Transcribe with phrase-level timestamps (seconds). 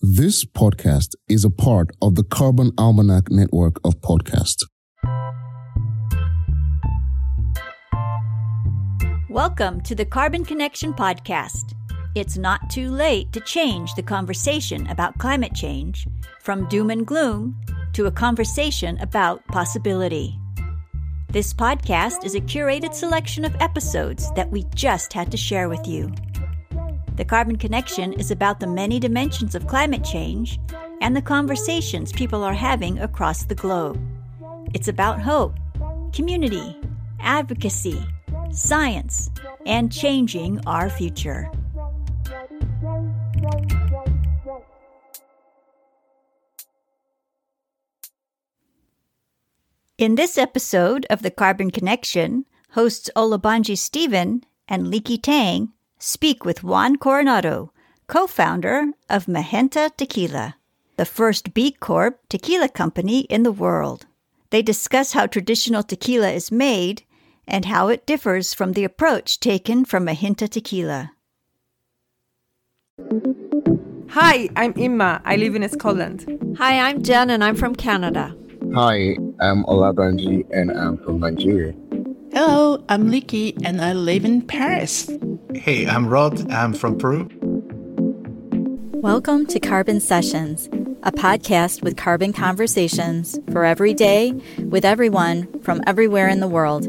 [0.00, 4.64] This podcast is a part of the Carbon Almanac network of podcasts.
[9.30, 11.74] Welcome to the Carbon Connection Podcast.
[12.14, 16.06] It's not too late to change the conversation about climate change
[16.40, 17.58] from doom and gloom
[17.94, 20.38] to a conversation about possibility.
[21.30, 25.86] This podcast is a curated selection of episodes that we just had to share with
[25.86, 26.12] you.
[27.16, 30.58] The Carbon Connection is about the many dimensions of climate change
[31.00, 34.00] and the conversations people are having across the globe.
[34.74, 35.54] It's about hope,
[36.12, 36.76] community,
[37.20, 38.04] advocacy,
[38.50, 39.30] science,
[39.64, 41.48] and changing our future.
[49.96, 56.62] In this episode of The Carbon Connection, hosts Olabanji Stephen and Leekei Tang speak with
[56.64, 57.72] Juan Coronado,
[58.06, 60.56] co founder of Mijenta Tequila,
[60.96, 64.06] the first B Corp tequila company in the world.
[64.50, 67.02] They discuss how traditional tequila is made
[67.46, 71.12] and how it differs from the approach taken from Mijenta Tequila.
[74.10, 75.20] Hi, I'm Imma.
[75.24, 76.56] I live in Scotland.
[76.58, 78.34] Hi, I'm Jen and I'm from Canada.
[78.74, 81.74] Hi, I'm Olabanji and I'm from Nigeria.
[82.34, 85.08] Hello, I'm Leekei and I live in Paris.
[85.54, 86.50] Hey, I'm Rod.
[86.50, 87.30] I'm from Peru.
[88.92, 90.66] Welcome to Carbon Sessions,
[91.04, 94.32] a podcast with carbon conversations for every day
[94.64, 96.86] with everyone from everywhere in the world.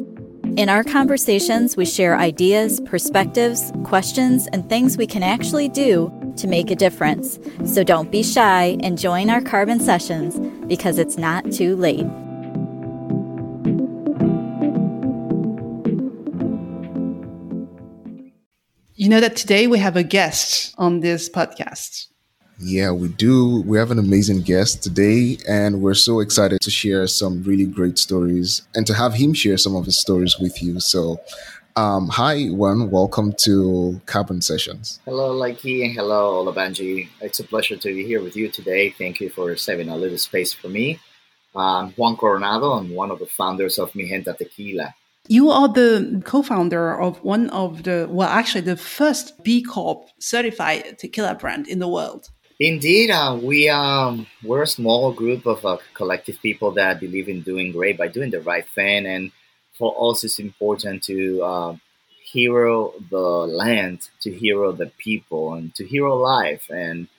[0.58, 6.48] In our conversations, we share ideas, perspectives, questions, and things we can actually do to
[6.48, 7.38] make a difference.
[7.66, 12.08] So don't be shy and join our carbon sessions because it's not too late.
[19.06, 22.08] You know that today we have a guest on this podcast.
[22.58, 23.62] Yeah, we do.
[23.62, 28.00] We have an amazing guest today, and we're so excited to share some really great
[28.00, 30.80] stories and to have him share some of his stories with you.
[30.80, 31.22] So,
[31.76, 32.90] um, hi, Juan.
[32.90, 35.00] Welcome to Carbon Sessions.
[35.06, 37.08] Hello, Leekei, and hello, Olabanji.
[37.22, 38.90] It's a pleasure to be here with you today.
[38.90, 41.00] Thank you for saving a little space for me.
[41.56, 42.72] I'm Juan Coronado.
[42.72, 44.96] I'm one of the founders of Mijenta Tequila.
[45.28, 51.00] You are the co-founder of one of the, well, actually the first B Corp certified
[51.00, 52.30] tequila brand in the world.
[52.60, 57.42] Indeed, uh, we um, we're a small group of uh, collective people that believe in
[57.42, 59.32] doing great by doing the right thing, and
[59.78, 61.76] for us, it's important to uh,
[62.24, 66.70] hero the land, to hero the people, and to hero life.
[66.70, 67.10] And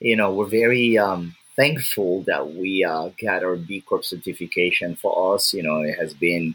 [0.00, 4.96] you know, we're very um, thankful that we uh, got our B Corp certification.
[4.96, 6.54] For us, you know, it has been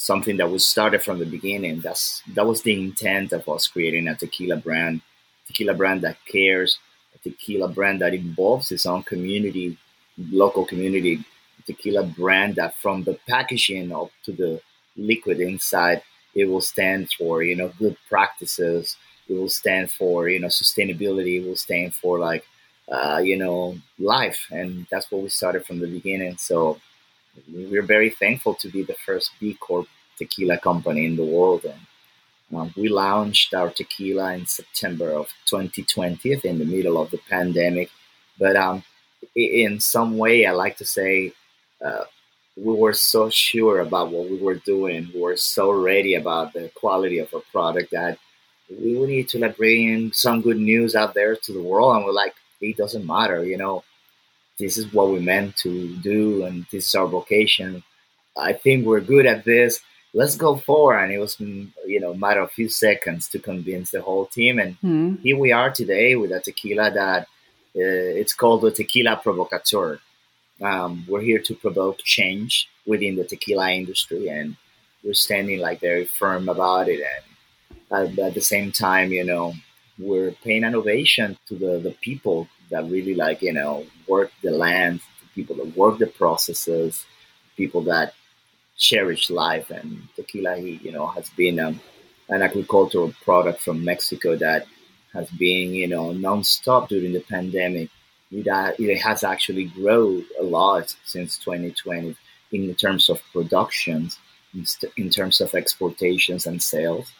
[0.00, 1.80] something that was started from the beginning.
[1.80, 5.02] That's that was the intent of us creating a tequila brand,
[5.46, 6.78] tequila brand that cares
[7.14, 9.76] a tequila brand that involves its own community,
[10.16, 11.22] local community,
[11.66, 14.60] tequila brand that from the packaging up to the
[14.96, 16.02] liquid inside,
[16.34, 18.96] it will stand for, you know, good practices.
[19.28, 21.42] It will stand for, you know, sustainability.
[21.42, 22.44] It will stand for like,
[22.90, 24.46] uh, you know, life.
[24.50, 26.38] And that's what we started from the beginning.
[26.38, 26.80] So
[27.48, 29.86] we're very thankful to be the first B Corp
[30.18, 31.64] tequila company in the world.
[31.64, 31.80] And
[32.56, 37.90] um, we launched our tequila in September of 2020, in the middle of the pandemic.
[38.38, 38.82] But um,
[39.34, 41.32] in some way, I like to say
[41.84, 42.04] uh,
[42.56, 45.10] we were so sure about what we were doing.
[45.14, 48.18] We were so ready about the quality of our product that
[48.68, 51.96] we need to like bring some good news out there to the world.
[51.96, 53.84] And we're like, it doesn't matter, you know,
[54.60, 57.82] this is what we meant to do, and this is our vocation.
[58.36, 59.80] I think we're good at this.
[60.12, 63.28] Let's go for and it was mm, you know a matter of a few seconds
[63.28, 64.58] to convince the whole team.
[64.58, 65.20] And mm.
[65.20, 67.22] here we are today with a tequila that
[67.76, 70.00] uh, it's called the tequila provocateur
[70.62, 74.56] um, we're here to provoke change within the tequila industry and
[75.02, 77.00] we're standing like very firm about it.
[77.90, 79.54] And at, at the same time you know
[79.98, 84.50] we're paying an ovation to the, the people that really like you know work the
[84.50, 85.00] land
[85.34, 87.04] people that work the processes
[87.56, 88.14] people that
[88.80, 89.70] cherish life.
[89.70, 91.80] And tequila, he you know, has been um,
[92.28, 94.66] an agricultural product from Mexico that
[95.12, 97.90] has been, you know, nonstop during the pandemic.
[98.32, 102.16] It, uh, it has actually grown a lot since 2020
[102.52, 104.18] in terms of productions,
[104.96, 107.12] in terms of exportations and sales.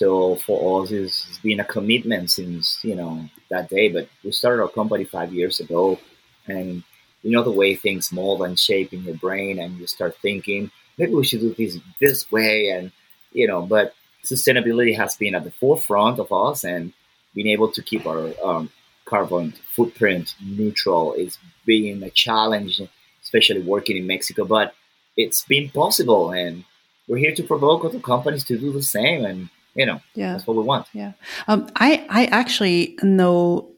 [0.00, 3.86] So for us, it's been a commitment since you know that day.
[3.90, 5.98] But we started our company five years ago,
[6.46, 6.82] and
[7.22, 10.70] you know the way things mold and shape in your brain, and you start thinking,
[10.96, 12.92] maybe we should do this this way and
[13.32, 13.94] you know but
[14.24, 16.94] sustainability has been at the forefront of us and
[17.34, 18.70] being able to keep our um,
[19.04, 21.12] carbon footprint neutral.
[21.12, 22.80] is being a challenge,
[23.22, 24.74] especially working in Mexico, but
[25.14, 26.30] it's been possible.
[26.30, 26.64] And
[27.06, 29.24] we're here to provoke other companies to do the same.
[29.24, 30.32] And, you know, yeah.
[30.32, 30.86] that's what we want.
[30.92, 31.12] Yeah.
[31.48, 33.70] Um, I, I actually know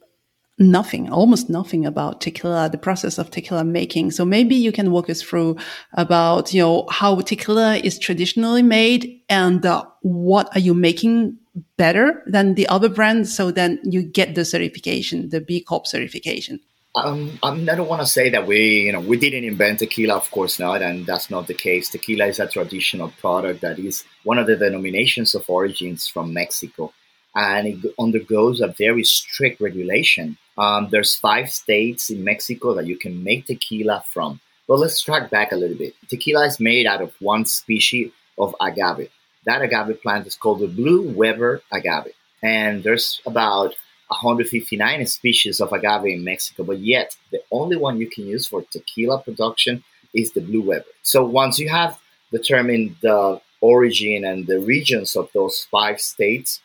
[0.58, 4.10] nothing, almost nothing about tequila, the process of tequila making.
[4.10, 5.56] So maybe you can walk us through
[5.94, 11.38] about, you know, how tequila is traditionally made and uh, what are you making
[11.76, 16.60] better than the other brands so then you get the certification, the B Corp certification?
[16.94, 20.30] Um, I don't want to say that we, you know, we didn't invent tequila, of
[20.30, 21.88] course not, and that's not the case.
[21.88, 26.92] Tequila is a traditional product that is one of the denominations of origins from Mexico,
[27.34, 30.36] and it undergoes a very strict regulation.
[30.58, 34.40] Um, there's five states in Mexico that you can make tequila from.
[34.68, 35.94] But let's track back a little bit.
[36.08, 39.08] Tequila is made out of one species of agave.
[39.46, 42.12] That agave plant is called the blue Weber agave,
[42.42, 43.74] and there's about
[44.12, 48.62] 159 species of agave in Mexico, but yet the only one you can use for
[48.62, 49.82] tequila production
[50.14, 50.84] is the Blue Weber.
[51.02, 51.98] So once you have
[52.30, 56.60] determined the origin and the regions of those five states,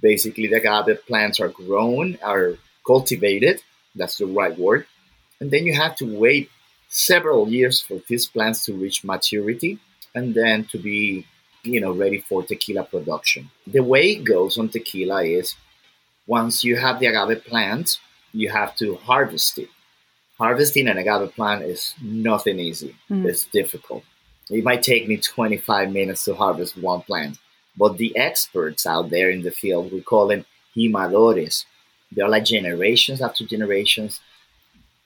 [0.00, 2.56] basically the agave plants are grown, are
[2.86, 3.62] cultivated.
[3.94, 4.86] That's the right word.
[5.40, 6.50] And then you have to wait
[6.88, 9.78] several years for these plants to reach maturity
[10.14, 11.26] and then to be,
[11.62, 13.50] you know, ready for tequila production.
[13.66, 15.54] The way it goes on tequila is
[16.30, 17.98] once you have the agave plant,
[18.32, 19.68] you have to harvest it.
[20.38, 22.94] Harvesting an agave plant is nothing easy.
[23.10, 23.26] Mm.
[23.26, 24.04] It's difficult.
[24.48, 27.38] It might take me 25 minutes to harvest one plant.
[27.76, 30.46] But the experts out there in the field, we call them
[30.76, 31.64] jimadores.
[32.12, 34.20] They're like generations after generations.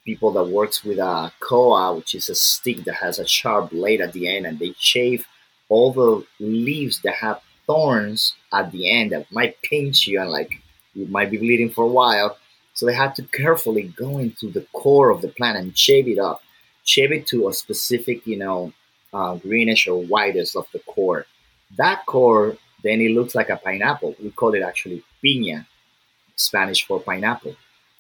[0.04, 4.02] People that works with a coa, which is a stick that has a sharp blade
[4.02, 5.26] at the end, and they shave
[5.70, 10.60] all the leaves that have thorns at the end that might pinch you and like
[10.94, 12.36] you might be bleeding for a while.
[12.74, 16.18] So they had to carefully go into the core of the plant and shave it
[16.18, 16.42] up,
[16.84, 18.72] shave it to a specific, you know,
[19.12, 21.26] uh, greenish or whitish of the core.
[21.76, 24.16] That core, then it looks like a pineapple.
[24.22, 25.66] We call it actually piña,
[26.36, 27.56] Spanish for pineapple.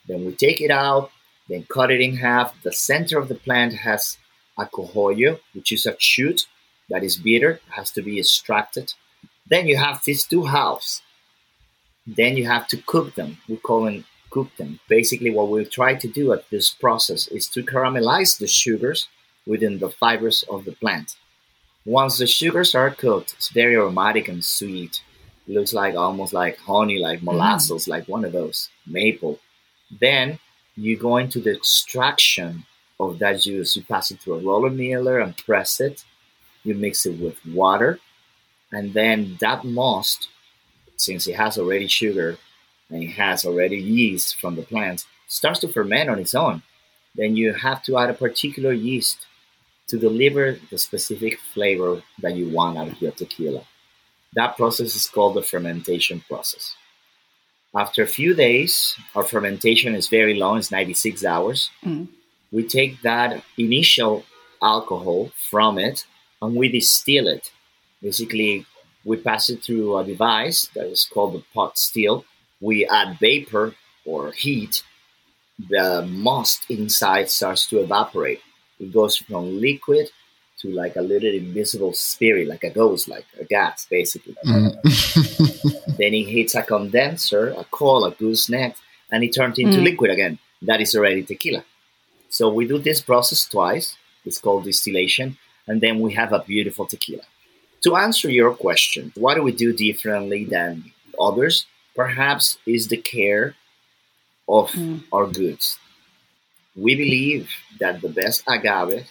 [0.08, 1.10] Then we take it out,
[1.48, 2.60] then cut it in half.
[2.62, 4.18] The center of the plant has
[4.58, 6.46] a cogollo, which is a shoot
[6.90, 8.92] that is bitter, has to be extracted.
[9.48, 11.02] Then you have these two halves
[12.06, 13.38] then you have to cook them.
[13.48, 14.04] We call them
[14.34, 14.80] cook them.
[14.88, 19.08] Basically, what we try to do at this process is to caramelize the sugars
[19.46, 21.16] within the fibers of the plant.
[21.84, 25.02] Once the sugars are cooked, it's very aromatic and sweet.
[25.46, 27.24] It looks like almost like honey, like mm.
[27.24, 27.88] molasses, mm.
[27.88, 29.38] like one of those maple.
[30.00, 30.38] Then
[30.76, 32.66] you go into the extraction
[32.98, 33.76] of that juice.
[33.76, 36.04] You pass it through a roller miller and press it.
[36.64, 38.00] You mix it with water,
[38.72, 40.28] and then that must
[40.96, 42.38] since it has already sugar
[42.90, 46.62] and it has already yeast from the plant, starts to ferment on its own.
[47.14, 49.26] Then you have to add a particular yeast
[49.88, 53.62] to deliver the specific flavor that you want out of your tequila.
[54.34, 56.74] That process is called the fermentation process.
[57.74, 61.70] After a few days, our fermentation is very long, it's 96 hours.
[61.84, 62.08] Mm.
[62.52, 64.24] We take that initial
[64.62, 66.06] alcohol from it
[66.40, 67.50] and we distill it.
[68.00, 68.64] Basically,
[69.04, 72.24] we pass it through a device that is called the pot still.
[72.60, 73.74] We add vapor
[74.04, 74.82] or heat.
[75.68, 78.40] The must inside starts to evaporate.
[78.80, 80.08] It goes from liquid
[80.60, 84.36] to like a little invisible spirit, like a ghost, like a gas, basically.
[84.46, 85.96] Mm.
[85.98, 88.76] then it hits a condenser, a coil, a gooseneck,
[89.12, 89.84] and it turns into mm.
[89.84, 90.38] liquid again.
[90.62, 91.64] That is already tequila.
[92.30, 93.96] So we do this process twice.
[94.24, 95.36] It's called distillation,
[95.68, 97.22] and then we have a beautiful tequila
[97.84, 101.66] to answer your question, what do we do differently than others?
[101.94, 103.54] Perhaps is the care
[104.48, 105.02] of mm.
[105.12, 105.78] our goods.
[106.74, 109.06] We believe that the best agave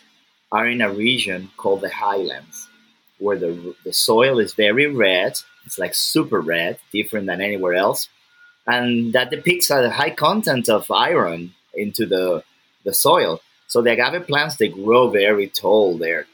[0.51, 2.67] are in a region called the highlands,
[3.19, 5.33] where the, the soil is very red.
[5.65, 8.09] It's like super red, different than anywhere else.
[8.65, 12.43] And that depicts a high content of iron into the,
[12.83, 13.41] the soil.
[13.67, 16.25] So the agave plants, they grow very tall there.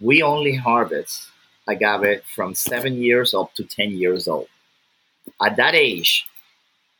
[0.00, 1.28] We only harvest
[1.66, 4.48] agave from seven years up to 10 years old.
[5.40, 6.26] At that age,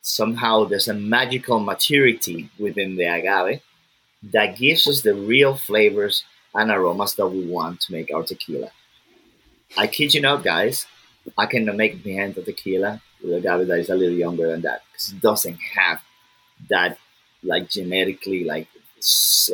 [0.03, 3.61] somehow there's a magical maturity within the agave
[4.23, 8.71] that gives us the real flavors and aromas that we want to make our tequila.
[9.77, 10.87] I kid you not, guys,
[11.37, 14.83] I cannot make the Mijenta tequila with agave that is a little younger than that
[14.91, 16.01] because it doesn't have
[16.71, 16.99] that
[17.43, 18.69] like genetically like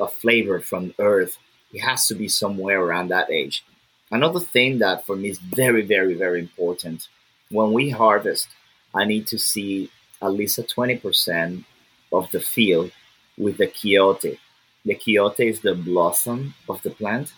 [0.00, 1.38] a flavor from earth.
[1.72, 3.64] It has to be somewhere around that age.
[4.12, 7.08] Another thing that for me is very, very, very important
[7.52, 8.48] when we harvest,
[8.94, 9.90] I need to see
[10.20, 11.64] at least a 20%
[12.12, 12.90] of the field
[13.38, 14.38] with the quiote.
[14.84, 17.32] The quiote is the blossom of the plant.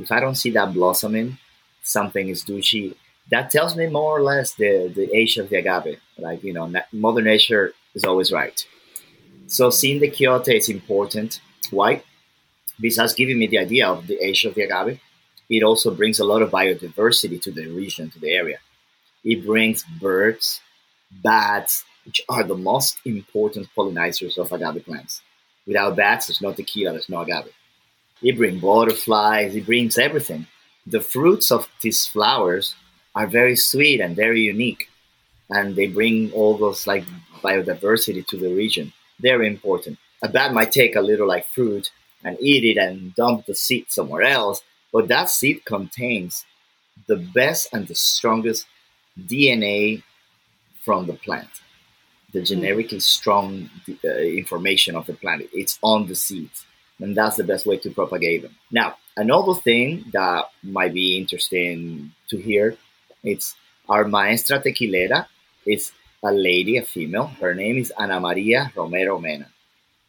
[0.00, 1.38] If I don't see that blossoming,
[1.82, 2.96] something is dushy.
[3.30, 6.00] That tells me more or less the, the age of the agave.
[6.16, 8.66] Like, you know, Mother Nature is always right.
[9.46, 11.40] So seeing the quiote is important.
[11.70, 12.02] Why?
[12.80, 15.00] Besides giving me the idea of the age of the agave,
[15.48, 18.58] it also brings a lot of biodiversity to the region, to the area.
[19.24, 20.60] It brings birds,
[21.10, 25.22] bats, which are the most important pollinizers of agave plants.
[25.66, 27.52] Without bats, there's no tequila, there's no agave.
[28.22, 30.46] It brings butterflies, it brings everything.
[30.86, 32.74] The fruits of these flowers
[33.14, 34.88] are very sweet and very unique,
[35.50, 37.04] and they bring all those like
[37.42, 38.92] biodiversity to the region.
[39.20, 39.98] They're important.
[40.22, 41.90] A bat might take a little like fruit
[42.24, 46.44] and eat it and dump the seed somewhere else, but that seed contains
[47.06, 48.66] the best and the strongest
[49.18, 50.02] DNA
[50.84, 51.48] from the plant.
[52.32, 53.70] The generically strong
[54.04, 55.42] uh, information of the plant.
[55.52, 56.64] It's on the seeds.
[57.00, 58.56] And that's the best way to propagate them.
[58.70, 62.76] Now, another thing that might be interesting to hear,
[63.22, 63.54] it's
[63.88, 65.26] our maestra tequilera
[65.64, 65.92] is
[66.22, 67.28] a lady, a female.
[67.40, 69.48] Her name is Ana Maria Romero Mena.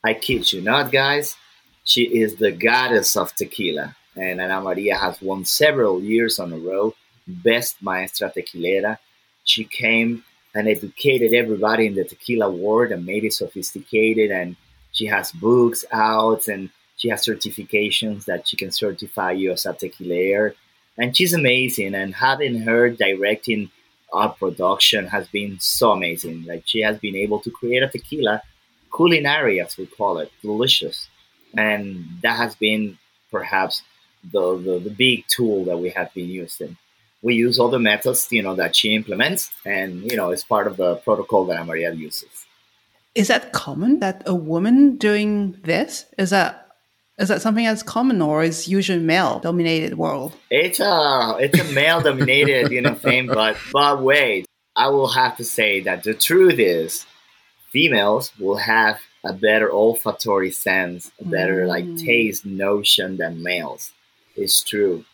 [0.03, 1.35] I kid you not, guys.
[1.83, 6.57] She is the goddess of tequila and Ana Maria has won several years on a
[6.57, 6.93] row
[7.27, 8.97] Best Maestra Tequilera.
[9.43, 10.23] She came
[10.55, 14.31] and educated everybody in the tequila world and made it sophisticated.
[14.31, 14.55] And
[14.91, 19.73] she has books out and she has certifications that she can certify you as a
[19.73, 20.53] tequilaire.
[20.97, 21.95] And she's amazing.
[21.95, 23.69] And having her directing
[24.11, 26.45] our production has been so amazing.
[26.45, 28.41] Like she has been able to create a tequila
[28.95, 31.07] culinary, as we call it, delicious.
[31.55, 32.97] And that has been
[33.31, 33.83] perhaps
[34.23, 36.77] the, the, the big tool that we have been using.
[37.21, 40.67] We use all the methods, you know, that she implements, and you know, it's part
[40.67, 42.29] of the protocol that Amaria uses.
[43.13, 46.67] Is that common that a woman doing this is that
[47.17, 50.33] is that something that's common or is usually male dominated world?
[50.49, 54.45] It's a it's a male dominated, you know, thing, but but wait,
[54.77, 57.05] I will have to say that the truth is
[57.71, 61.67] females will have a better olfactory sense, a better mm.
[61.67, 63.91] like taste notion than males
[64.39, 65.05] is true.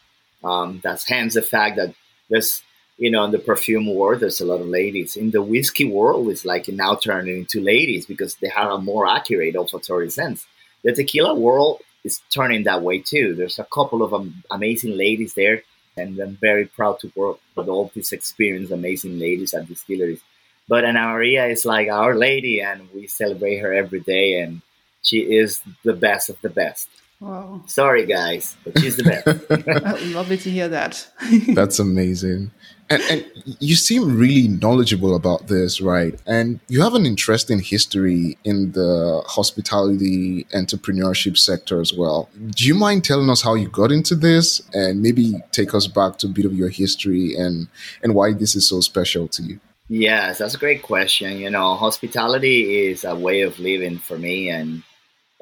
[0.44, 1.94] Um, that's hence the fact that
[2.30, 2.62] there's,
[2.98, 5.16] you know, in the perfume world, there's a lot of ladies.
[5.16, 9.08] In the whiskey world, it's like now turning into ladies because they have a more
[9.08, 10.46] accurate olfactory sense.
[10.84, 13.34] The tequila world is turning that way too.
[13.36, 15.64] There's a couple of um, amazing ladies there,
[15.98, 20.22] and I'm very proud to work with all these experienced, amazing ladies at distilleries.
[20.68, 24.62] But Ana Maria is like our lady, and we celebrate her every day, and
[25.02, 26.88] she is the best of the best.
[27.26, 27.64] Wow.
[27.66, 30.06] Sorry, guys, but she's the best.
[30.14, 31.08] Lovely to hear that.
[31.56, 32.52] That's amazing.
[32.92, 33.26] And, and,
[33.60, 36.14] you seem really knowledgeable about this, right?
[36.28, 42.30] And you have an interesting history in the hospitality entrepreneurship sector as well.
[42.52, 46.20] Do you mind telling us how you got into this and maybe take us back
[46.20, 47.68] to a bit of your history and,
[48.04, 49.60] and why this is so special to you?
[49.90, 51.40] Yes, that's a great question.
[51.40, 54.84] You know, hospitality is a way of living for me, and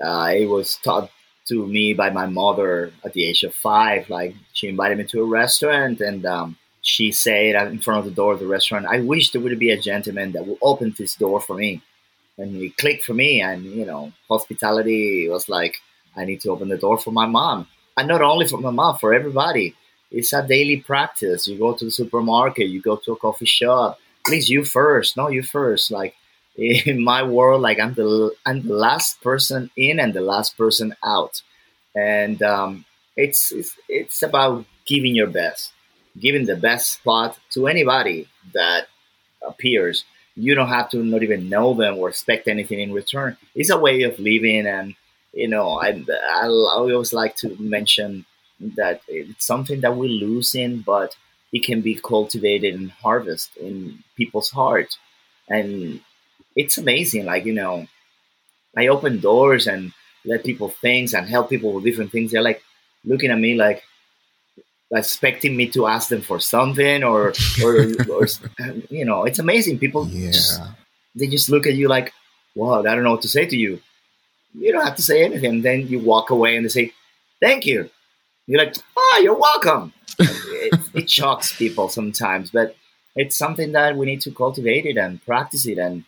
[0.02, 1.10] uh, it was taught
[1.48, 4.10] to me by my mother at the age of five.
[4.10, 8.12] Like she invited me to a restaurant and um, she said in front of the
[8.12, 11.16] door of the restaurant, I wish there would be a gentleman that would open this
[11.16, 11.82] door for me.
[12.38, 13.42] And it clicked for me.
[13.42, 15.76] And, you know, hospitality was like,
[16.16, 17.68] I need to open the door for my mom.
[17.98, 19.76] And not only for my mom, for everybody.
[20.12, 21.48] It's a daily practice.
[21.48, 24.00] You go to the supermarket, you go to a coffee shop.
[24.26, 25.18] Please, you first.
[25.18, 25.90] No, you first.
[25.90, 26.16] Like,
[26.55, 30.95] in my world, like I'm the I'm the last person in and the last person
[31.03, 31.41] out,
[31.95, 35.72] and um, it's, it's it's about giving your best,
[36.19, 38.88] giving the best spot to anybody that
[39.45, 40.05] appears.
[40.36, 43.38] You don't have to not even know them or expect anything in return.
[43.55, 44.95] It's a way of living, and
[45.33, 46.03] you know, I
[46.41, 48.25] I always like to mention
[48.75, 51.15] that it's something that we're losing, but
[51.51, 54.98] it can be cultivated and harvested in people's heart.
[55.50, 56.01] And
[56.55, 57.25] it's amazing.
[57.25, 57.88] Like, you know,
[58.75, 59.91] I open doors and
[60.25, 62.31] let people things and help people with different things.
[62.31, 62.62] They're like
[63.05, 63.83] looking at me like
[64.91, 67.33] expecting me to ask them for something or
[67.63, 67.75] or,
[68.10, 68.27] or
[68.89, 69.79] you know, it's amazing.
[69.79, 70.31] People yeah.
[70.31, 70.62] just,
[71.15, 72.13] they just look at you like,
[72.55, 73.81] wow, I don't know what to say to you.
[74.53, 75.62] You don't have to say anything.
[75.62, 76.93] Then you walk away and they say,
[77.41, 77.89] thank you.
[78.45, 79.93] You're like, oh, you're welcome.
[80.19, 82.75] it, it shocks people sometimes, but
[83.15, 86.03] it's something that we need to cultivate it and practice it and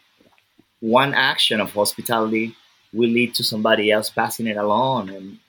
[0.85, 2.55] one action of hospitality
[2.93, 5.09] will lead to somebody else passing it along.
[5.09, 5.39] And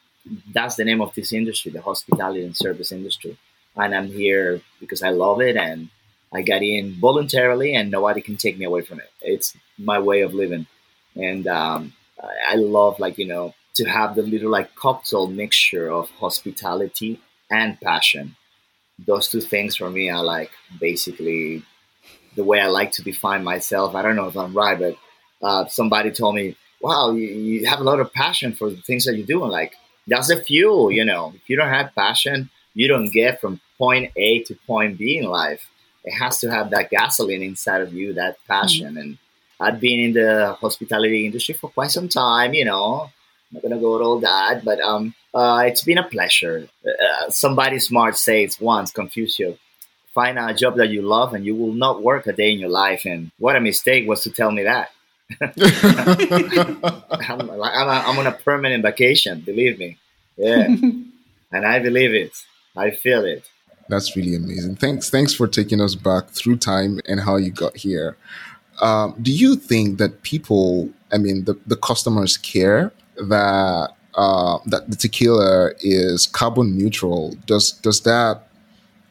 [0.52, 3.36] that's the name of this industry, the hospitality and service industry.
[3.76, 5.90] And I'm here because I love it and
[6.32, 9.10] I got in voluntarily and nobody can take me away from it.
[9.20, 10.66] It's my way of living.
[11.14, 11.92] and um,
[12.48, 17.80] I love like you know to have the little like cocktail mixture of hospitality and
[17.80, 18.36] passion.
[18.98, 20.50] Those two things for me are like
[20.80, 21.62] basically
[22.36, 23.94] the way I like to define myself.
[23.94, 24.96] I don't know if I'm right, but
[25.42, 29.04] uh, somebody told me, "Wow, you, you, have a lot of passion for the things
[29.04, 29.76] that you do." And like
[30.06, 31.32] that's the fuel, you know.
[31.34, 35.24] If you don't have passion, you don't get from point A to point B in
[35.24, 35.68] life.
[36.04, 38.90] It has to have that gasoline inside of you, that passion.
[38.90, 38.98] Mm-hmm.
[38.98, 39.18] And
[39.58, 43.10] I've been in the hospitality industry for quite some time, you know.
[43.50, 46.68] I'm not gonna go with all that, but um, uh, it's been a pleasure.
[46.84, 49.58] Uh, somebody smart says once, Confucio,
[50.14, 52.70] find a job that you love and you will not work a day in your
[52.70, 53.04] life.
[53.04, 54.90] And what a mistake was to tell me that.
[55.40, 55.50] I'm,
[57.40, 59.98] I'm, I'm on a permanent vacation, believe me.
[60.36, 60.66] Yeah.
[60.66, 62.32] and I believe it.
[62.76, 63.48] I feel it.
[63.88, 64.76] That's really amazing.
[64.76, 68.16] Thanks, thanks for taking us back through time and how you got here.
[68.80, 74.90] Um, do you think that people, I mean, the, the customers care that uh, that
[74.90, 77.34] the tequila is carbon neutral?
[77.46, 78.48] Does does that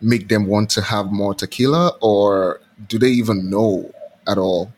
[0.01, 3.91] make them want to have more tequila, or do they even know
[4.27, 4.72] at all?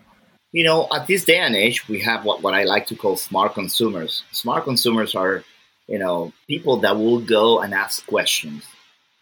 [0.51, 3.18] You know, at this day and age, we have what, what I like to call
[3.18, 4.24] smart consumers.
[4.32, 5.44] Smart consumers are,
[5.88, 8.63] you know, people that will go and ask questions.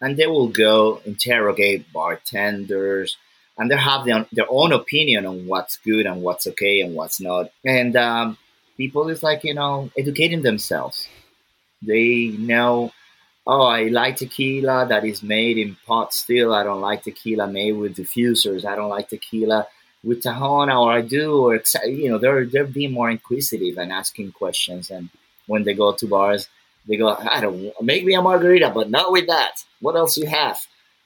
[0.00, 3.16] And they will go interrogate bartenders
[3.58, 7.20] and they have their, their own opinion on what's good and what's okay and what's
[7.20, 7.50] not.
[7.64, 8.38] And um,
[8.76, 11.08] people is like you know educating themselves.
[11.82, 12.92] They know
[13.46, 16.54] oh i like tequila that is made in pot still.
[16.54, 18.64] I don't like tequila made with diffusers.
[18.64, 19.66] I don't like tequila
[20.06, 24.30] with tahona or i do or you know they're they're being more inquisitive and asking
[24.32, 25.08] questions and
[25.46, 26.48] when they go to bars
[26.86, 29.64] they go, I don't make me a margarita, but not with that.
[29.80, 30.58] What else you have?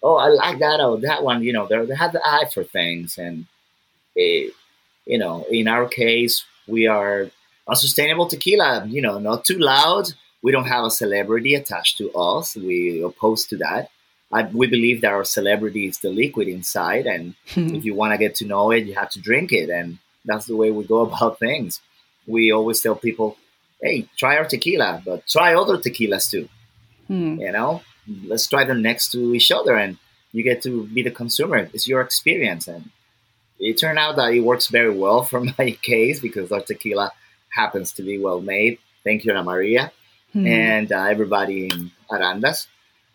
[0.03, 0.81] Oh, I like that.
[0.81, 1.43] Oh, that one.
[1.43, 3.47] You know, they have the eye for things, and
[4.15, 4.53] it,
[5.07, 7.31] you know, in our case, we are
[7.69, 8.87] a sustainable tequila.
[8.87, 10.13] You know, not too loud.
[10.43, 12.57] We don't have a celebrity attached to us.
[12.57, 13.91] We oppose to that.
[14.33, 18.19] I, we believe that our celebrity is the liquid inside, and if you want to
[18.19, 21.01] get to know it, you have to drink it, and that's the way we go
[21.07, 21.81] about things.
[22.27, 23.37] We always tell people
[23.83, 26.49] hey, try our tequila, but try other tequilas too.
[27.09, 27.41] Hmm.
[27.41, 27.83] You know,
[28.27, 29.97] let's try them next to each other, and
[30.33, 31.69] you get to be the consumer.
[31.73, 32.91] It's your experience, and
[33.59, 37.13] it turned out that it works very well for my case because our tequila
[37.51, 38.79] happens to be well made.
[39.03, 39.93] Thank you, Ana Maria,
[40.33, 40.47] hmm.
[40.47, 42.67] and uh, everybody in Arandas.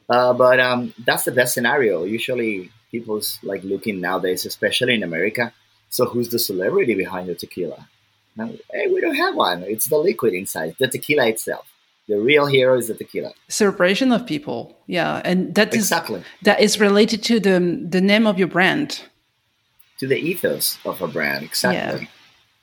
[0.10, 2.04] Uh, but um, that's the best scenario.
[2.04, 5.54] Usually, people's like looking nowadays, especially in America.
[5.90, 7.88] So, who's the celebrity behind the tequila?
[8.38, 9.64] hey, we don't have one.
[9.64, 11.72] It's the liquid inside, the tequila itself.
[12.08, 13.32] The real hero is the tequila.
[13.48, 18.28] Celebration of people, yeah, and that exactly is, that is related to the the name
[18.28, 19.02] of your brand,
[20.00, 22.02] to the ethos of a brand, exactly.
[22.02, 22.08] Yeah.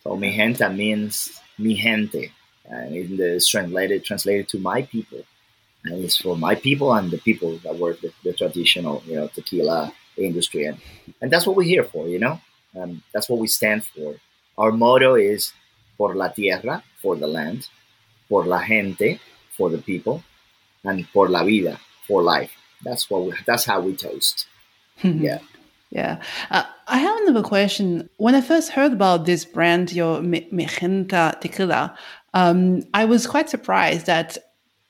[0.05, 2.31] So Mijenta means mi gente,
[2.67, 5.25] and in the translated translated to my people,
[5.85, 9.29] and it's for my people and the people that work the, the traditional, you know,
[9.29, 10.79] tequila industry, and
[11.21, 12.41] and that's what we're here for, you know.
[12.79, 14.15] Um, that's what we stand for.
[14.59, 15.53] Our motto is
[15.99, 17.69] por la tierra, for the land,
[18.29, 19.21] por la gente,
[19.57, 20.23] for the people,
[20.85, 22.53] and por la vida, for life.
[22.85, 24.47] That's what we, that's how we toast.
[25.03, 25.39] yeah.
[25.91, 26.23] Yeah.
[26.51, 28.09] Uh, I have another question.
[28.17, 31.95] When I first heard about this brand, your Mijenta Tequila,
[32.33, 34.39] um, I was quite surprised that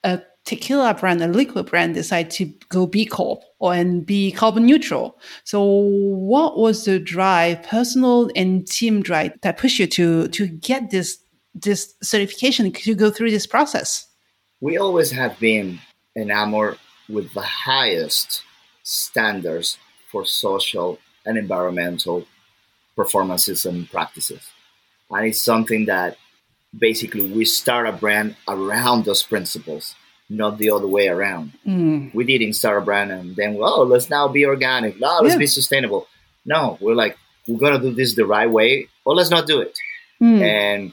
[0.05, 4.67] a tequila brand, a liquid brand, decided to go B Corp or and be carbon
[4.67, 5.19] neutral.
[5.45, 10.91] So, what was the drive, personal and team drive, that pushed you to to get
[10.91, 11.19] this
[11.55, 14.07] this certification to go through this process?
[14.61, 15.81] We always have been
[16.17, 16.79] enamored
[17.09, 18.43] with the highest
[18.83, 19.79] standards
[20.11, 22.27] for social and environmental
[22.97, 24.49] performances and practices.
[25.11, 26.17] And it's something that
[26.77, 29.95] basically we start a brand around those principles
[30.33, 31.53] not the other way around.
[31.67, 32.15] Mm.
[32.15, 34.99] We didn't start a brand and then, oh, let's now be organic.
[34.99, 35.39] No, let's yeah.
[35.39, 36.07] be sustainable.
[36.45, 37.17] No, we're like,
[37.47, 39.79] we're going to do this the right way, or let's not do it.
[40.21, 40.41] Mm.
[40.41, 40.93] And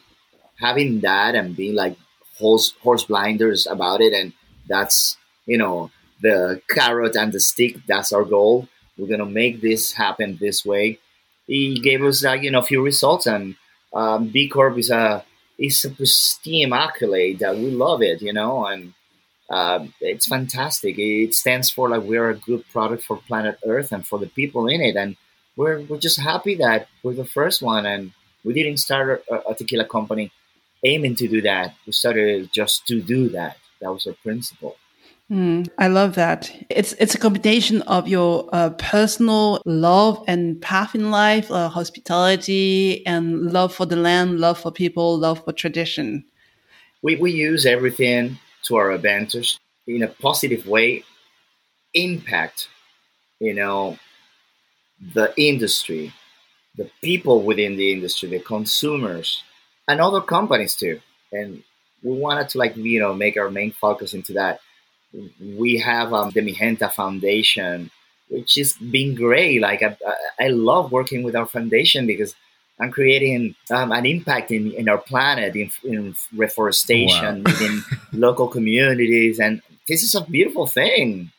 [0.59, 1.95] having that and being like
[2.37, 4.33] horse, horse blinders about it, and
[4.67, 5.89] that's, you know,
[6.21, 8.67] the carrot and the stick, that's our goal.
[8.97, 10.99] We're going to make this happen this way.
[11.47, 13.55] He gave us, like, you know, a few results, and
[13.93, 15.23] um, B Corp is a,
[15.57, 18.93] is a pristine accolade that we love it, you know, and
[19.49, 20.99] uh, it's fantastic.
[20.99, 24.67] It stands for like we're a good product for planet Earth and for the people
[24.67, 25.15] in it, and
[25.55, 28.11] we're we're just happy that we're the first one, and
[28.43, 30.31] we didn't start a, a tequila company
[30.83, 31.73] aiming to do that.
[31.85, 33.57] We started just to do that.
[33.81, 34.75] That was our principle.
[35.31, 36.51] Mm, I love that.
[36.69, 43.05] It's it's a combination of your uh, personal love and path in life, uh, hospitality,
[43.07, 46.23] and love for the land, love for people, love for tradition.
[47.01, 51.03] We we use everything to our advantage in a positive way.
[51.93, 52.67] Impact,
[53.39, 53.97] you know,
[55.13, 56.13] the industry,
[56.75, 59.43] the people within the industry, the consumers,
[59.87, 61.01] and other companies too.
[61.31, 61.63] And
[62.03, 64.59] we wanted to like you know make our main focus into that
[65.41, 67.89] we have um, the Mijenta Foundation,
[68.29, 69.61] which has been great.
[69.61, 69.97] Like I,
[70.39, 72.35] I love working with our foundation because
[72.79, 77.53] I'm creating um, an impact in, in our planet, in, in reforestation, wow.
[77.61, 81.31] in local communities, and this is a beautiful thing.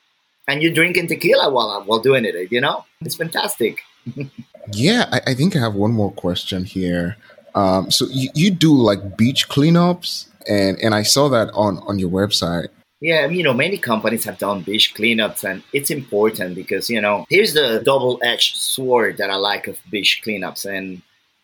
[0.48, 2.50] And you're drinking tequila while while doing it.
[2.50, 3.83] You know, it's fantastic.
[4.72, 7.16] yeah, I, I, think I have one more question here.
[7.55, 11.98] Um, so you, you do like beach cleanups, and and I saw that on on
[11.98, 12.68] your website.
[13.00, 17.24] Yeah, you know, many companies have done beach cleanups, and it's important because, you know,
[17.31, 20.66] here's the double edged sword that I like of beach cleanups.
[20.66, 21.00] And,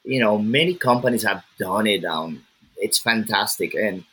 [0.07, 2.05] you know, many companies have done it.
[2.05, 2.45] Um,
[2.77, 3.75] it's fantastic.
[3.75, 4.05] And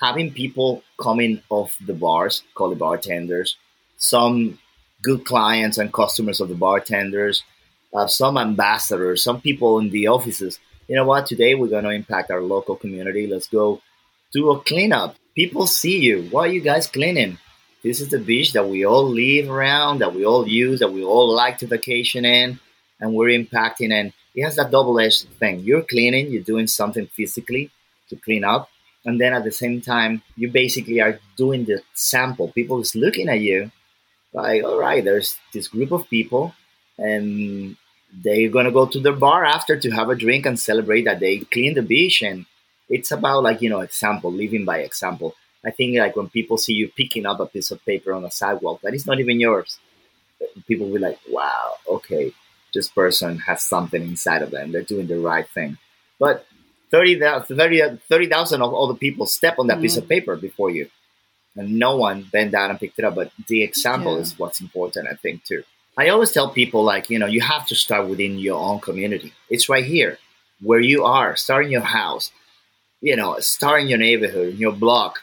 [0.00, 3.56] having people coming off the bars, call the bartenders,
[3.98, 4.58] some
[5.02, 7.42] good clients and customers of the bartenders,
[7.94, 10.58] uh, some ambassadors, some people in the offices.
[10.88, 11.26] You know what?
[11.26, 13.26] Today we're going to impact our local community.
[13.26, 13.80] Let's go
[14.32, 16.26] do a cleanup people see you.
[16.32, 17.38] Why are you guys cleaning?
[17.84, 21.04] This is the beach that we all live around, that we all use, that we
[21.04, 22.58] all like to vacation in,
[22.98, 23.92] and we're impacting.
[23.92, 25.60] And it has that double edged thing.
[25.60, 27.70] You're cleaning, you're doing something physically
[28.08, 28.70] to clean up.
[29.04, 32.48] And then at the same time, you basically are doing the sample.
[32.52, 33.72] People is looking at you
[34.32, 36.54] like, all right, there's this group of people,
[36.98, 37.76] and
[38.12, 41.38] they're gonna go to the bar after to have a drink and celebrate that they
[41.38, 42.46] clean the beach and
[42.88, 46.72] it's about like you know example living by example i think like when people see
[46.72, 49.78] you picking up a piece of paper on a sidewalk that is not even yours
[50.66, 52.32] people will be like wow okay
[52.74, 55.76] this person has something inside of them they're doing the right thing
[56.18, 56.46] but
[56.90, 59.82] 30,000 30, 30, of all the people step on that mm-hmm.
[59.82, 60.88] piece of paper before you
[61.56, 64.20] and no one bent down and picked it up but the example yeah.
[64.20, 65.62] is what's important i think too
[65.96, 69.32] i always tell people like you know you have to start within your own community
[69.50, 70.18] it's right here
[70.60, 72.30] where you are start in your house
[73.00, 75.20] you know, start in your neighborhood, in your block.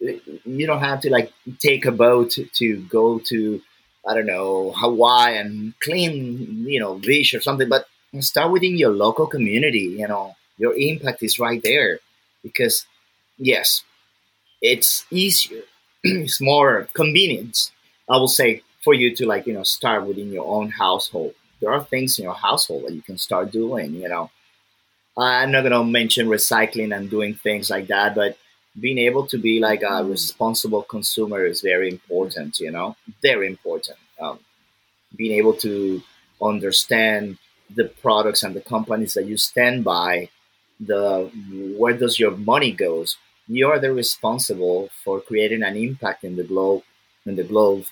[0.00, 3.62] You don't have to like take a boat to go to,
[4.06, 7.68] I don't know, Hawaii and clean, you know, beach or something.
[7.68, 7.86] But
[8.20, 9.96] start within your local community.
[9.98, 12.00] You know, your impact is right there
[12.42, 12.86] because,
[13.38, 13.84] yes,
[14.60, 15.62] it's easier,
[16.04, 17.70] it's more convenient.
[18.10, 21.34] I will say for you to like you know start within your own household.
[21.60, 23.94] There are things in your household that you can start doing.
[23.94, 24.30] You know,
[25.16, 28.36] I'm not going to mention recycling and doing things like that, but
[28.80, 30.10] being able to be like a mm.
[30.10, 33.98] responsible consumer is very important, you know, very important.
[34.20, 34.38] Um,
[35.14, 36.02] being able to
[36.40, 37.38] understand
[37.74, 40.28] the products and the companies that you stand by,
[40.80, 41.30] the
[41.78, 43.16] where does your money goes.
[43.46, 46.82] You are the responsible for creating an impact in the globe,
[47.26, 47.84] in the globe,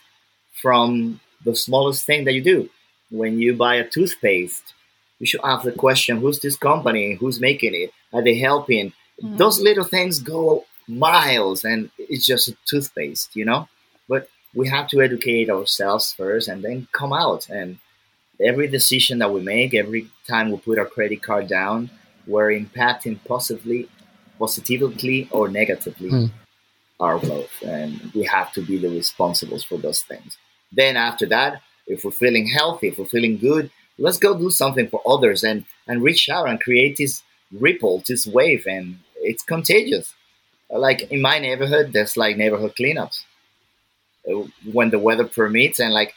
[0.63, 2.71] from the smallest thing that you do.
[3.11, 4.75] When you buy a toothpaste,
[5.19, 9.37] you should ask the question who's this company who's making it are they helping mm-hmm.
[9.37, 13.69] those little things go miles and it's just a toothpaste you know
[14.09, 17.79] but we have to educate ourselves first and then come out and
[18.41, 21.91] every decision that we make every time we put our credit card down
[22.27, 23.89] we're impacting possibly
[24.39, 26.31] positively or negatively mm.
[26.99, 30.39] our growth and we have to be the responsibles for those things
[30.73, 34.89] then after that if we're feeling healthy if we're feeling good let's go do something
[34.89, 37.23] for others and and reach out and create this
[37.53, 40.15] ripple, this wave, and it's contagious.
[40.71, 43.23] Like in my neighborhood, there's like neighborhood cleanups
[44.31, 46.15] uh, when the weather permits, and like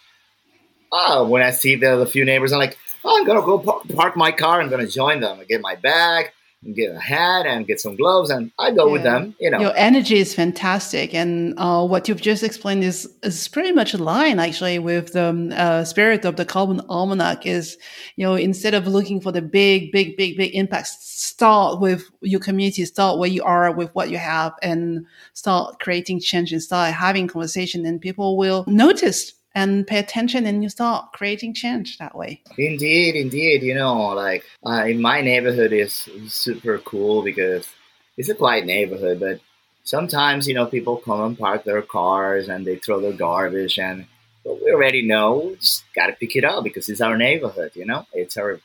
[0.92, 3.60] ah, when I see the, the few neighbors, I'm like, oh, I'm gonna go
[3.96, 4.62] park my car.
[4.62, 5.40] I'm gonna join them.
[5.40, 6.32] I get my bag
[6.74, 8.92] get a hat and get some gloves and I go yeah.
[8.94, 9.60] with them, you know.
[9.60, 11.14] Your energy is fantastic.
[11.14, 15.52] And uh, what you've just explained is, is pretty much aligned actually with the um,
[15.52, 17.78] uh, spirit of the Carbon Almanac is,
[18.16, 22.40] you know, instead of looking for the big, big, big, big impacts, start with your
[22.40, 26.94] community, start where you are with what you have and start creating change and start
[26.94, 32.16] having conversation and people will notice and pay attention and you start creating change that
[32.16, 32.42] way.
[32.58, 33.64] Indeed indeed.
[33.64, 37.70] You know like uh, in my neighborhood is super cool because
[38.18, 39.40] it's a quiet neighborhood but
[39.84, 44.06] sometimes you know people come and park their cars and they throw their garbage and
[44.44, 47.86] but we already know we just gotta pick it up because it's our neighborhood you
[47.86, 48.06] know?
[48.14, 48.60] It's our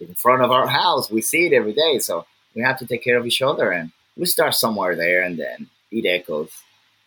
[0.00, 1.10] in front of our house.
[1.10, 3.90] We see it every day so we have to take care of each other and
[4.16, 6.50] we start somewhere there and then it echoes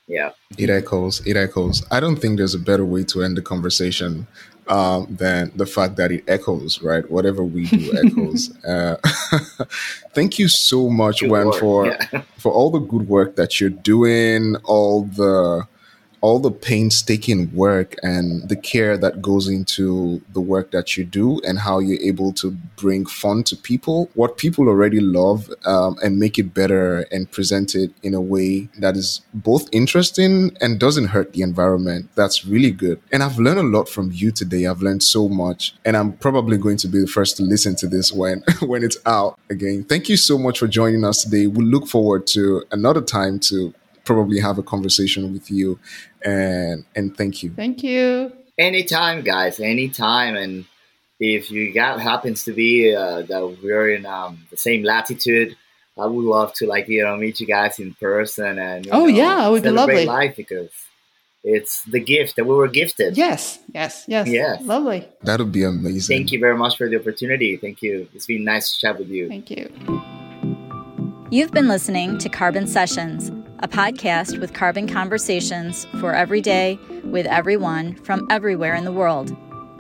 [0.07, 1.25] yeah, it echoes.
[1.25, 1.83] It echoes.
[1.91, 4.27] I don't think there's a better way to end the conversation
[4.67, 7.09] um, than the fact that it echoes, right?
[7.09, 8.55] Whatever we do echoes.
[8.63, 8.95] Uh,
[10.13, 12.23] thank you so much, Juan, for yeah.
[12.37, 15.67] for all the good work that you're doing, all the
[16.21, 21.41] all the painstaking work and the care that goes into the work that you do
[21.41, 26.19] and how you're able to bring fun to people, what people already love, um, and
[26.19, 31.07] make it better and present it in a way that is both interesting and doesn't
[31.07, 32.07] hurt the environment.
[32.15, 33.01] That's really good.
[33.11, 34.67] And I've learned a lot from you today.
[34.67, 37.87] I've learned so much, and I'm probably going to be the first to listen to
[37.87, 39.83] this when when it's out again.
[39.83, 41.47] Thank you so much for joining us today.
[41.47, 43.73] We look forward to another time to
[44.05, 45.79] probably have a conversation with you.
[46.23, 47.51] And and thank you.
[47.51, 48.31] Thank you.
[48.57, 49.59] Anytime, guys.
[49.59, 50.35] Anytime.
[50.35, 50.65] And
[51.19, 55.55] if you got happens to be uh, that we're in um, the same latitude,
[55.97, 59.05] I would love to like you know meet you guys in person and oh know,
[59.07, 60.05] yeah, it would be lovely.
[60.05, 60.69] Life because
[61.43, 63.17] it's the gift that we were gifted.
[63.17, 64.27] Yes, yes, yes.
[64.27, 64.61] Yes.
[64.61, 65.07] Lovely.
[65.23, 66.17] That would be amazing.
[66.17, 67.57] Thank you very much for the opportunity.
[67.57, 68.07] Thank you.
[68.13, 69.27] It's been nice to chat with you.
[69.27, 69.69] Thank you.
[71.31, 73.31] You've been listening to Carbon Sessions
[73.61, 79.37] a podcast with carbon conversations for every day with everyone from everywhere in the world.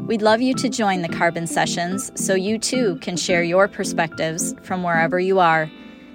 [0.07, 4.53] We'd love you to join the carbon sessions so you too can share your perspectives
[4.61, 5.67] from wherever you are.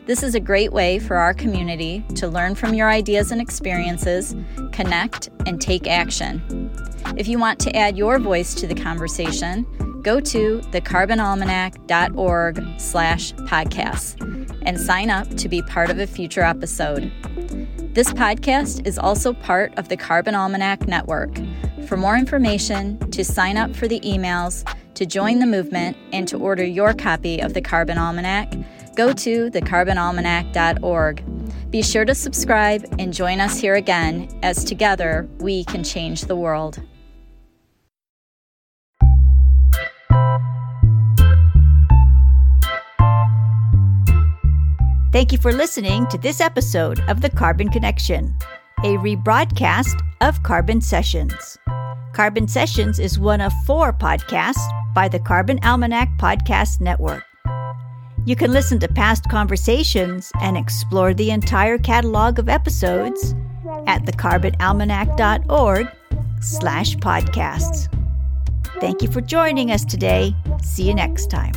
[0.07, 4.37] This is a great way for our community to learn from your ideas and experiences,
[4.71, 6.71] connect, and take action.
[7.17, 9.67] If you want to add your voice to the conversation,
[10.03, 14.36] go to thecarbonalmanac.org slash podcasts
[14.67, 17.11] and sign up to be part of a future episode.
[17.95, 21.31] This podcast is also part of the Carbon Almanac Network.
[21.87, 26.39] For more information, to sign up for the emails, to join the movement, and to
[26.39, 28.53] order your copy of the Carbon Almanac,
[28.97, 31.71] go to thecarbonalmanac.org.
[31.71, 36.37] Be sure to subscribe and join us here again as together we can change the
[36.37, 36.81] world.
[45.17, 48.37] Thank you for listening to this episode of The Carbon Connection,
[48.85, 51.57] a rebroadcast of Carbon Sessions.
[52.13, 54.61] Carbon Sessions is one of four podcasts
[54.93, 57.25] by the Carbon Almanac Podcast Network.
[58.27, 63.35] You can listen to past conversations and explore the entire catalog of episodes
[63.87, 65.89] at thecarbonalmanac.org
[66.43, 67.91] slash podcasts.
[68.83, 70.37] Thank you for joining us today.
[70.61, 71.55] See you next time.